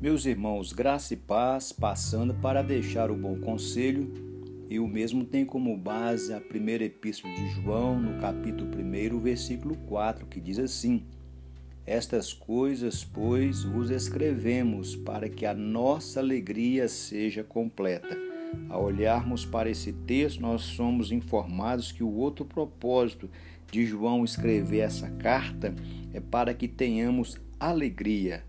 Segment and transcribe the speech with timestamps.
[0.00, 4.10] Meus irmãos, graça e paz, passando para deixar o bom conselho,
[4.70, 9.76] e o mesmo tem como base a primeira epístola de João, no capítulo 1, versículo
[9.76, 11.04] 4, que diz assim:
[11.84, 18.16] Estas coisas, pois, vos escrevemos para que a nossa alegria seja completa.
[18.70, 23.28] Ao olharmos para esse texto, nós somos informados que o outro propósito
[23.70, 25.74] de João escrever essa carta
[26.14, 28.42] é para que tenhamos alegria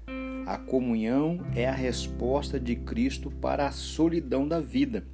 [0.46, 5.06] a comunhão é a resposta de Cristo para a solidão da vida.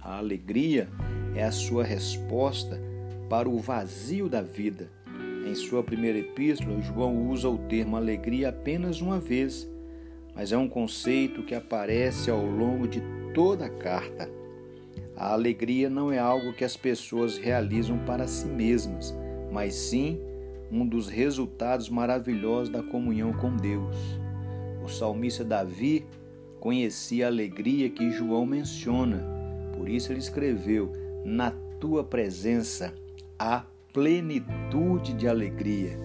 [0.00, 0.88] A alegria
[1.34, 2.80] é a sua resposta
[3.28, 4.88] para o vazio da vida.
[5.46, 9.68] Em sua primeira epístola, João usa o termo alegria apenas uma vez,
[10.34, 14.30] mas é um conceito que aparece ao longo de toda a carta.
[15.16, 19.16] A alegria não é algo que as pessoas realizam para si mesmas,
[19.50, 20.20] mas sim
[20.70, 24.25] um dos resultados maravilhosos da comunhão com Deus.
[24.86, 26.06] O salmista Davi
[26.60, 29.20] conhecia a alegria que João menciona,
[29.76, 30.92] por isso ele escreveu:
[31.24, 32.94] Na tua presença
[33.36, 35.98] há plenitude de alegria.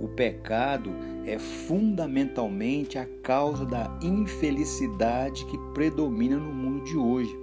[0.00, 0.94] O pecado
[1.26, 7.36] é fundamentalmente a causa da infelicidade que predomina no mundo de hoje.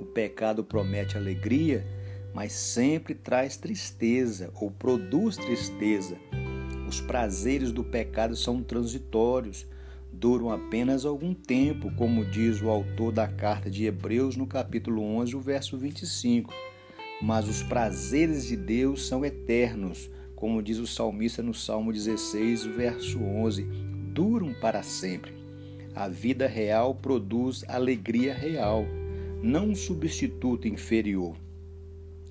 [0.00, 1.86] O pecado promete alegria,
[2.34, 6.16] mas sempre traz tristeza ou produz tristeza.
[6.88, 9.68] Os prazeres do pecado são transitórios,
[10.24, 15.36] duram apenas algum tempo, como diz o autor da carta de Hebreus no capítulo 11,
[15.36, 16.50] o verso 25.
[17.20, 23.22] Mas os prazeres de Deus são eternos, como diz o salmista no Salmo 16, verso
[23.22, 23.64] 11,
[24.14, 25.34] duram para sempre.
[25.94, 28.86] A vida real produz alegria real,
[29.42, 31.36] não um substituto inferior.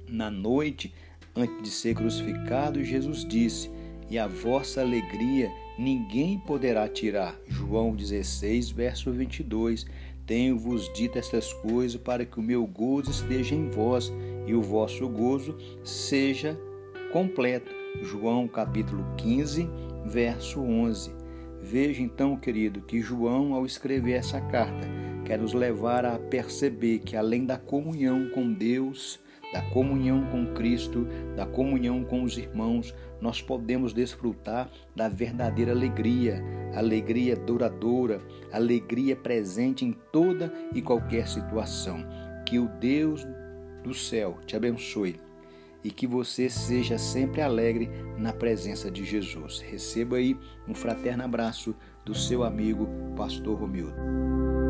[0.08, 0.92] Na noite,
[1.36, 3.70] antes de ser crucificado, Jesus disse:
[4.10, 7.36] E a vossa alegria ninguém poderá tirar.
[7.48, 9.86] João 16, verso 22.
[10.26, 14.12] Tenho-vos dito estas coisas para que o meu gozo esteja em vós
[14.48, 16.58] e o vosso gozo seja
[17.12, 17.72] completo.
[18.02, 19.70] João capítulo 15,
[20.06, 21.12] verso 11.
[21.62, 24.88] Veja então, querido, que João, ao escrever essa carta,
[25.26, 29.20] quer nos levar a perceber que além da comunhão com Deus,
[29.54, 36.44] da comunhão com Cristo, da comunhão com os irmãos, nós podemos desfrutar da verdadeira alegria,
[36.76, 38.20] alegria duradoura,
[38.52, 42.04] alegria presente em toda e qualquer situação.
[42.46, 43.26] Que o Deus
[43.84, 45.18] do céu te abençoe
[45.84, 49.60] e que você seja sempre alegre na presença de Jesus.
[49.60, 50.36] Receba aí
[50.68, 54.63] um fraterno abraço do seu amigo, Pastor Romildo.